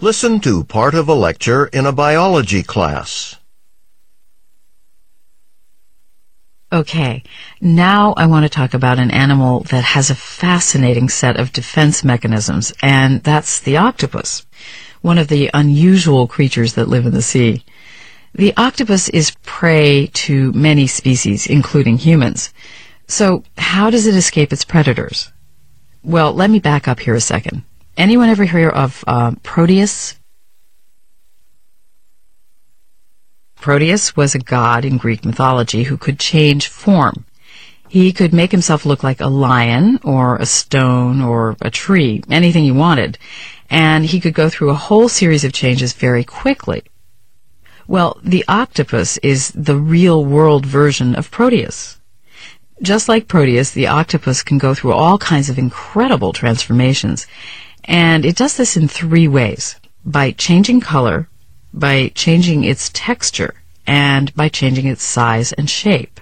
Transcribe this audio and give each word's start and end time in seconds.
Listen 0.00 0.38
to 0.38 0.62
part 0.62 0.94
of 0.94 1.08
a 1.08 1.12
lecture 1.12 1.66
in 1.66 1.84
a 1.84 1.90
biology 1.90 2.62
class. 2.62 3.34
Okay, 6.72 7.24
now 7.60 8.14
I 8.16 8.26
want 8.26 8.44
to 8.44 8.48
talk 8.48 8.74
about 8.74 9.00
an 9.00 9.10
animal 9.10 9.64
that 9.70 9.82
has 9.82 10.08
a 10.08 10.14
fascinating 10.14 11.08
set 11.08 11.36
of 11.36 11.52
defense 11.52 12.04
mechanisms, 12.04 12.72
and 12.80 13.24
that's 13.24 13.58
the 13.58 13.76
octopus, 13.76 14.46
one 15.00 15.18
of 15.18 15.26
the 15.26 15.50
unusual 15.52 16.28
creatures 16.28 16.74
that 16.74 16.88
live 16.88 17.04
in 17.04 17.12
the 17.12 17.20
sea. 17.20 17.64
The 18.32 18.54
octopus 18.56 19.08
is 19.08 19.32
prey 19.42 20.10
to 20.12 20.52
many 20.52 20.86
species, 20.86 21.44
including 21.48 21.98
humans. 21.98 22.54
So, 23.08 23.42
how 23.56 23.90
does 23.90 24.06
it 24.06 24.14
escape 24.14 24.52
its 24.52 24.64
predators? 24.64 25.32
Well, 26.04 26.32
let 26.32 26.50
me 26.50 26.60
back 26.60 26.86
up 26.86 27.00
here 27.00 27.16
a 27.16 27.20
second. 27.20 27.64
Anyone 27.98 28.28
ever 28.28 28.44
hear 28.44 28.68
of 28.68 29.02
uh, 29.08 29.32
Proteus? 29.42 30.14
Proteus 33.60 34.16
was 34.16 34.36
a 34.36 34.38
god 34.38 34.84
in 34.84 34.98
Greek 34.98 35.24
mythology 35.24 35.82
who 35.82 35.96
could 35.96 36.20
change 36.20 36.68
form. 36.68 37.24
He 37.88 38.12
could 38.12 38.32
make 38.32 38.52
himself 38.52 38.86
look 38.86 39.02
like 39.02 39.20
a 39.20 39.26
lion 39.26 39.98
or 40.04 40.36
a 40.36 40.46
stone 40.46 41.20
or 41.20 41.56
a 41.60 41.72
tree, 41.72 42.22
anything 42.30 42.62
he 42.62 42.70
wanted, 42.70 43.18
and 43.68 44.06
he 44.06 44.20
could 44.20 44.34
go 44.34 44.48
through 44.48 44.70
a 44.70 44.74
whole 44.74 45.08
series 45.08 45.42
of 45.42 45.52
changes 45.52 45.92
very 45.92 46.22
quickly. 46.22 46.84
Well, 47.88 48.20
the 48.22 48.44
octopus 48.46 49.18
is 49.24 49.50
the 49.56 49.76
real 49.76 50.24
world 50.24 50.64
version 50.64 51.16
of 51.16 51.32
Proteus. 51.32 51.98
Just 52.80 53.08
like 53.08 53.26
Proteus, 53.26 53.72
the 53.72 53.88
octopus 53.88 54.44
can 54.44 54.58
go 54.58 54.72
through 54.72 54.92
all 54.92 55.18
kinds 55.18 55.50
of 55.50 55.58
incredible 55.58 56.32
transformations, 56.32 57.26
and 57.88 58.26
it 58.26 58.36
does 58.36 58.56
this 58.58 58.76
in 58.76 58.86
three 58.86 59.26
ways. 59.26 59.76
By 60.04 60.30
changing 60.32 60.80
color, 60.80 61.28
by 61.72 62.12
changing 62.14 62.62
its 62.62 62.90
texture 62.92 63.54
and 63.86 64.32
by 64.34 64.50
changing 64.50 64.86
its 64.86 65.02
size 65.02 65.52
and 65.54 65.68
shape. 65.68 66.20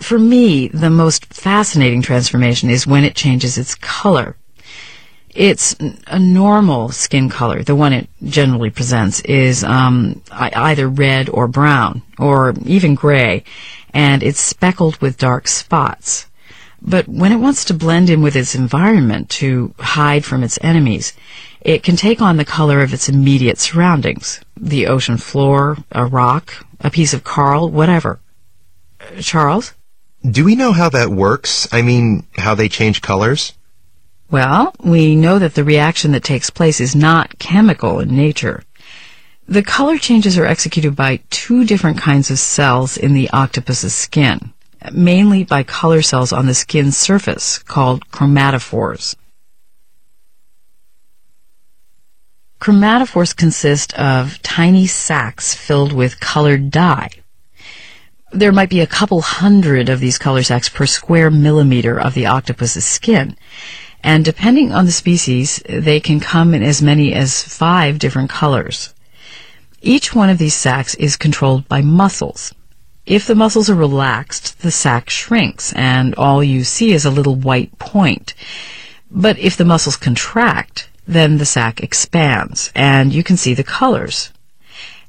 For 0.00 0.18
me, 0.18 0.68
the 0.68 0.88
most 0.88 1.26
fascinating 1.26 2.00
transformation 2.00 2.70
is 2.70 2.86
when 2.86 3.04
it 3.04 3.14
changes 3.14 3.58
its 3.58 3.74
color. 3.74 4.36
It's 5.34 5.76
a 6.06 6.18
normal 6.18 6.88
skin 6.88 7.28
color. 7.28 7.62
The 7.62 7.76
one 7.76 7.92
it 7.92 8.08
generally 8.24 8.70
presents 8.70 9.20
is 9.20 9.62
um, 9.62 10.22
either 10.32 10.88
red 10.88 11.28
or 11.28 11.46
brown, 11.46 12.02
or 12.18 12.54
even 12.64 12.94
gray, 12.94 13.44
and 13.92 14.22
it's 14.22 14.40
speckled 14.40 14.96
with 15.02 15.18
dark 15.18 15.46
spots. 15.46 16.26
But 16.82 17.08
when 17.08 17.32
it 17.32 17.36
wants 17.36 17.64
to 17.66 17.74
blend 17.74 18.08
in 18.08 18.22
with 18.22 18.36
its 18.36 18.54
environment 18.54 19.28
to 19.30 19.74
hide 19.78 20.24
from 20.24 20.42
its 20.42 20.58
enemies, 20.62 21.12
it 21.60 21.82
can 21.82 21.96
take 21.96 22.22
on 22.22 22.36
the 22.36 22.44
color 22.44 22.80
of 22.80 22.94
its 22.94 23.08
immediate 23.08 23.58
surroundings 23.58 24.40
the 24.56 24.86
ocean 24.86 25.16
floor, 25.16 25.76
a 25.92 26.04
rock, 26.04 26.66
a 26.80 26.90
piece 26.90 27.14
of 27.14 27.24
coral, 27.24 27.70
whatever. 27.70 28.20
Uh, 29.00 29.20
Charles? 29.20 29.72
Do 30.28 30.44
we 30.44 30.54
know 30.54 30.72
how 30.72 30.90
that 30.90 31.08
works? 31.08 31.66
I 31.72 31.80
mean, 31.80 32.26
how 32.36 32.54
they 32.54 32.68
change 32.68 33.00
colors? 33.00 33.54
Well, 34.30 34.74
we 34.82 35.16
know 35.16 35.38
that 35.38 35.54
the 35.54 35.64
reaction 35.64 36.12
that 36.12 36.24
takes 36.24 36.50
place 36.50 36.80
is 36.80 36.94
not 36.94 37.38
chemical 37.38 38.00
in 38.00 38.14
nature. 38.14 38.62
The 39.48 39.62
color 39.62 39.98
changes 39.98 40.38
are 40.38 40.46
executed 40.46 40.94
by 40.94 41.20
two 41.30 41.64
different 41.64 41.98
kinds 41.98 42.30
of 42.30 42.38
cells 42.38 42.96
in 42.96 43.14
the 43.14 43.30
octopus's 43.30 43.94
skin 43.94 44.52
mainly 44.92 45.44
by 45.44 45.62
color 45.62 46.02
cells 46.02 46.32
on 46.32 46.46
the 46.46 46.54
skin's 46.54 46.96
surface 46.96 47.58
called 47.58 48.08
chromatophores. 48.10 49.14
Chromatophores 52.60 53.34
consist 53.34 53.94
of 53.94 54.40
tiny 54.42 54.86
sacs 54.86 55.54
filled 55.54 55.92
with 55.92 56.20
colored 56.20 56.70
dye. 56.70 57.08
There 58.32 58.52
might 58.52 58.68
be 58.68 58.80
a 58.80 58.86
couple 58.86 59.22
hundred 59.22 59.88
of 59.88 59.98
these 59.98 60.18
color 60.18 60.42
sacs 60.42 60.68
per 60.68 60.86
square 60.86 61.30
millimeter 61.30 61.98
of 61.98 62.14
the 62.14 62.26
octopus's 62.26 62.84
skin, 62.84 63.36
and 64.02 64.24
depending 64.24 64.72
on 64.72 64.84
the 64.86 64.92
species, 64.92 65.62
they 65.68 66.00
can 66.00 66.20
come 66.20 66.54
in 66.54 66.62
as 66.62 66.82
many 66.82 67.12
as 67.12 67.42
five 67.42 67.98
different 67.98 68.30
colors. 68.30 68.94
Each 69.82 70.14
one 70.14 70.28
of 70.28 70.38
these 70.38 70.54
sacs 70.54 70.94
is 70.96 71.16
controlled 71.16 71.66
by 71.66 71.80
muscles. 71.80 72.54
If 73.10 73.26
the 73.26 73.34
muscles 73.34 73.68
are 73.68 73.74
relaxed, 73.74 74.60
the 74.60 74.70
sac 74.70 75.10
shrinks 75.10 75.72
and 75.72 76.14
all 76.14 76.44
you 76.44 76.62
see 76.62 76.92
is 76.92 77.04
a 77.04 77.10
little 77.10 77.34
white 77.34 77.76
point. 77.80 78.34
But 79.10 79.36
if 79.40 79.56
the 79.56 79.64
muscles 79.64 79.96
contract, 79.96 80.88
then 81.08 81.38
the 81.38 81.44
sac 81.44 81.80
expands 81.80 82.70
and 82.72 83.12
you 83.12 83.24
can 83.24 83.36
see 83.36 83.52
the 83.52 83.64
colors. 83.64 84.30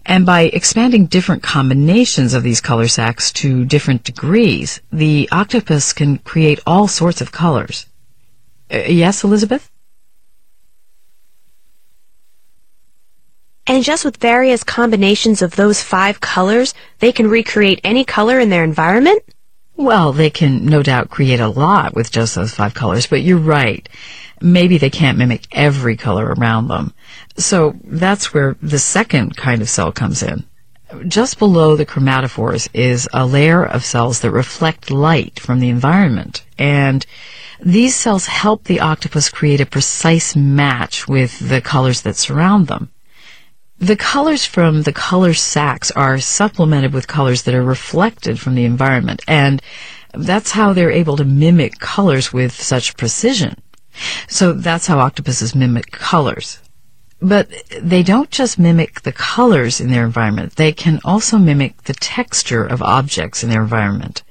And 0.03 0.25
by 0.25 0.49
expanding 0.51 1.05
different 1.05 1.43
combinations 1.43 2.33
of 2.33 2.41
these 2.41 2.59
color 2.59 2.87
sacs 2.87 3.31
to 3.33 3.65
different 3.65 4.03
degrees, 4.03 4.81
the 4.91 5.29
octopus 5.31 5.93
can 5.93 6.17
create 6.17 6.59
all 6.65 6.87
sorts 6.87 7.21
of 7.21 7.31
colors. 7.31 7.85
Uh, 8.73 8.77
yes, 8.87 9.23
Elizabeth? 9.23 9.69
And 13.71 13.85
just 13.85 14.03
with 14.03 14.17
various 14.17 14.65
combinations 14.65 15.41
of 15.41 15.55
those 15.55 15.81
five 15.81 16.19
colors, 16.19 16.73
they 16.99 17.13
can 17.13 17.29
recreate 17.29 17.79
any 17.85 18.03
color 18.03 18.37
in 18.37 18.49
their 18.49 18.65
environment? 18.65 19.23
Well, 19.77 20.11
they 20.11 20.29
can 20.29 20.65
no 20.65 20.83
doubt 20.83 21.09
create 21.09 21.39
a 21.39 21.47
lot 21.47 21.95
with 21.95 22.11
just 22.11 22.35
those 22.35 22.53
five 22.53 22.73
colors, 22.73 23.07
but 23.07 23.21
you're 23.21 23.37
right. 23.37 23.87
Maybe 24.41 24.77
they 24.77 24.89
can't 24.89 25.17
mimic 25.17 25.47
every 25.53 25.95
color 25.95 26.33
around 26.33 26.67
them. 26.67 26.93
So 27.37 27.75
that's 27.85 28.33
where 28.33 28.57
the 28.61 28.77
second 28.77 29.37
kind 29.37 29.61
of 29.61 29.69
cell 29.69 29.93
comes 29.93 30.21
in. 30.21 30.43
Just 31.07 31.39
below 31.39 31.77
the 31.77 31.85
chromatophores 31.85 32.67
is 32.73 33.07
a 33.13 33.25
layer 33.25 33.65
of 33.65 33.85
cells 33.85 34.19
that 34.19 34.31
reflect 34.31 34.91
light 34.91 35.39
from 35.39 35.61
the 35.61 35.69
environment. 35.69 36.43
And 36.57 37.05
these 37.61 37.95
cells 37.95 38.25
help 38.25 38.65
the 38.65 38.81
octopus 38.81 39.29
create 39.29 39.61
a 39.61 39.65
precise 39.65 40.35
match 40.35 41.07
with 41.07 41.39
the 41.39 41.61
colors 41.61 42.01
that 42.01 42.17
surround 42.17 42.67
them. 42.67 42.89
The 43.81 43.95
colors 43.95 44.45
from 44.45 44.83
the 44.83 44.93
color 44.93 45.33
sacs 45.33 45.89
are 45.89 46.19
supplemented 46.19 46.93
with 46.93 47.07
colors 47.07 47.41
that 47.41 47.55
are 47.55 47.63
reflected 47.63 48.39
from 48.39 48.53
the 48.53 48.63
environment, 48.63 49.23
and 49.27 49.59
that's 50.13 50.51
how 50.51 50.71
they're 50.71 50.91
able 50.91 51.17
to 51.17 51.25
mimic 51.25 51.79
colors 51.79 52.31
with 52.31 52.51
such 52.51 52.95
precision. 52.95 53.55
So 54.27 54.53
that's 54.53 54.85
how 54.85 54.99
octopuses 54.99 55.55
mimic 55.55 55.89
colors. 55.89 56.59
But 57.23 57.49
they 57.81 58.03
don't 58.03 58.29
just 58.29 58.59
mimic 58.59 59.01
the 59.01 59.11
colors 59.11 59.81
in 59.81 59.89
their 59.89 60.05
environment, 60.05 60.57
they 60.57 60.73
can 60.73 60.99
also 61.03 61.39
mimic 61.39 61.81
the 61.85 61.95
texture 61.95 62.63
of 62.63 62.83
objects 62.83 63.43
in 63.43 63.49
their 63.49 63.63
environment. 63.63 64.21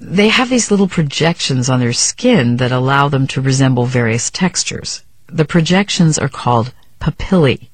They 0.00 0.30
have 0.30 0.50
these 0.50 0.72
little 0.72 0.88
projections 0.88 1.70
on 1.70 1.78
their 1.78 1.92
skin 1.92 2.56
that 2.56 2.72
allow 2.72 3.08
them 3.08 3.28
to 3.28 3.40
resemble 3.40 3.86
various 3.86 4.32
textures. 4.32 5.04
The 5.28 5.44
projections 5.44 6.18
are 6.18 6.28
called 6.28 6.74
papillae. 6.98 7.68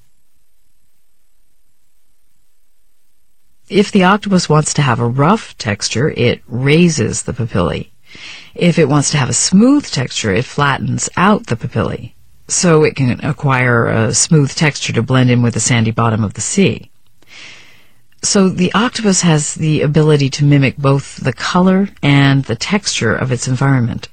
If 3.70 3.92
the 3.92 4.02
octopus 4.02 4.48
wants 4.48 4.74
to 4.74 4.82
have 4.82 4.98
a 4.98 5.06
rough 5.06 5.56
texture, 5.56 6.10
it 6.16 6.42
raises 6.48 7.22
the 7.22 7.32
papillae. 7.32 7.92
If 8.52 8.80
it 8.80 8.88
wants 8.88 9.12
to 9.12 9.16
have 9.16 9.28
a 9.28 9.32
smooth 9.32 9.86
texture, 9.86 10.34
it 10.34 10.44
flattens 10.44 11.08
out 11.16 11.46
the 11.46 11.54
papillae, 11.54 12.14
so 12.48 12.82
it 12.82 12.96
can 12.96 13.24
acquire 13.24 13.86
a 13.86 14.12
smooth 14.12 14.52
texture 14.52 14.92
to 14.94 15.02
blend 15.02 15.30
in 15.30 15.40
with 15.40 15.54
the 15.54 15.60
sandy 15.60 15.92
bottom 15.92 16.24
of 16.24 16.34
the 16.34 16.40
sea. 16.40 16.90
So 18.22 18.48
the 18.48 18.72
octopus 18.72 19.20
has 19.20 19.54
the 19.54 19.82
ability 19.82 20.30
to 20.30 20.44
mimic 20.44 20.76
both 20.76 21.18
the 21.18 21.32
color 21.32 21.90
and 22.02 22.42
the 22.46 22.56
texture 22.56 23.14
of 23.14 23.30
its 23.30 23.46
environment. 23.46 24.08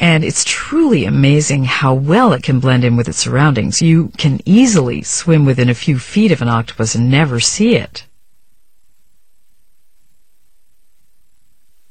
And 0.00 0.24
it's 0.24 0.42
truly 0.42 1.04
amazing 1.04 1.66
how 1.66 1.94
well 1.94 2.32
it 2.32 2.42
can 2.42 2.58
blend 2.58 2.82
in 2.82 2.96
with 2.96 3.08
its 3.08 3.18
surroundings. 3.18 3.80
You 3.80 4.08
can 4.18 4.40
easily 4.44 5.02
swim 5.02 5.44
within 5.44 5.70
a 5.70 5.74
few 5.74 6.00
feet 6.00 6.32
of 6.32 6.42
an 6.42 6.48
octopus 6.48 6.96
and 6.96 7.08
never 7.08 7.38
see 7.38 7.76
it. 7.76 8.06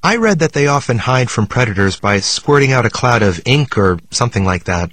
I 0.03 0.15
read 0.15 0.39
that 0.39 0.53
they 0.53 0.67
often 0.67 0.97
hide 0.97 1.29
from 1.29 1.45
predators 1.45 1.99
by 1.99 2.19
squirting 2.19 2.71
out 2.71 2.85
a 2.85 2.89
cloud 2.89 3.21
of 3.21 3.41
ink 3.45 3.77
or 3.77 3.99
something 4.09 4.45
like 4.45 4.63
that. 4.63 4.89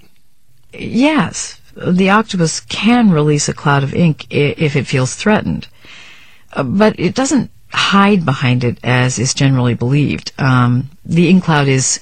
Yes, 0.72 1.60
the 1.74 2.10
octopus 2.10 2.60
can 2.60 3.10
release 3.10 3.48
a 3.48 3.54
cloud 3.54 3.82
of 3.82 3.94
ink 3.94 4.26
if 4.30 4.76
it 4.76 4.86
feels 4.86 5.14
threatened. 5.14 5.68
Uh, 6.52 6.62
but 6.62 6.98
it 6.98 7.14
doesn't 7.14 7.50
hide 7.70 8.24
behind 8.24 8.64
it 8.64 8.78
as 8.82 9.18
is 9.18 9.34
generally 9.34 9.74
believed. 9.74 10.32
Um, 10.38 10.90
the 11.04 11.28
ink 11.28 11.44
cloud 11.44 11.68
is 11.68 12.00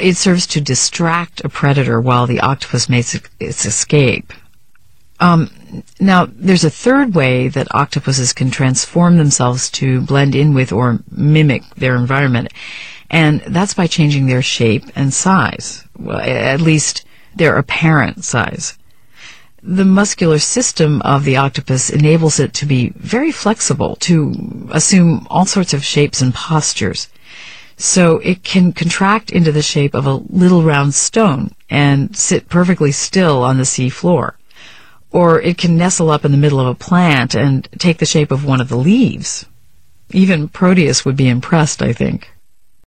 it 0.00 0.16
serves 0.16 0.46
to 0.48 0.60
distract 0.60 1.44
a 1.44 1.48
predator 1.48 2.00
while 2.00 2.26
the 2.26 2.40
octopus 2.40 2.88
makes 2.88 3.18
its 3.40 3.64
escape. 3.64 4.32
Um, 5.18 5.50
now, 6.00 6.26
there's 6.30 6.64
a 6.64 6.70
third 6.70 7.14
way 7.14 7.48
that 7.48 7.74
octopuses 7.74 8.32
can 8.32 8.50
transform 8.50 9.16
themselves 9.16 9.70
to 9.70 10.00
blend 10.02 10.34
in 10.34 10.54
with 10.54 10.72
or 10.72 11.00
mimic 11.10 11.62
their 11.76 11.96
environment, 11.96 12.52
and 13.10 13.40
that's 13.46 13.74
by 13.74 13.86
changing 13.86 14.26
their 14.26 14.42
shape 14.42 14.84
and 14.94 15.12
size. 15.14 15.84
well, 15.98 16.18
at 16.18 16.60
least 16.60 17.04
their 17.34 17.56
apparent 17.56 18.24
size. 18.24 18.76
The 19.62 19.84
muscular 19.84 20.38
system 20.38 21.00
of 21.02 21.24
the 21.24 21.36
octopus 21.36 21.88
enables 21.88 22.40
it 22.40 22.52
to 22.54 22.66
be 22.66 22.92
very 22.96 23.30
flexible, 23.30 23.96
to 24.00 24.68
assume 24.72 25.26
all 25.30 25.46
sorts 25.46 25.72
of 25.72 25.84
shapes 25.84 26.20
and 26.20 26.34
postures. 26.34 27.08
So 27.76 28.18
it 28.18 28.42
can 28.42 28.72
contract 28.72 29.30
into 29.30 29.52
the 29.52 29.62
shape 29.62 29.94
of 29.94 30.06
a 30.06 30.20
little 30.28 30.62
round 30.62 30.94
stone 30.94 31.52
and 31.70 32.16
sit 32.16 32.48
perfectly 32.48 32.92
still 32.92 33.42
on 33.42 33.56
the 33.56 33.64
sea 33.64 33.88
floor. 33.88 34.36
Or 35.12 35.40
it 35.40 35.58
can 35.58 35.76
nestle 35.76 36.10
up 36.10 36.24
in 36.24 36.32
the 36.32 36.38
middle 36.38 36.58
of 36.58 36.66
a 36.66 36.74
plant 36.74 37.34
and 37.34 37.68
take 37.78 37.98
the 37.98 38.06
shape 38.06 38.30
of 38.30 38.44
one 38.44 38.60
of 38.60 38.68
the 38.68 38.76
leaves. 38.76 39.46
Even 40.10 40.48
Proteus 40.48 41.04
would 41.04 41.16
be 41.16 41.28
impressed, 41.28 41.82
I 41.82 41.92
think. 41.92 42.30